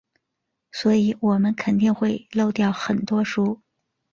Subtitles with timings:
[0.71, 3.61] 所以我们肯定会漏掉很多书。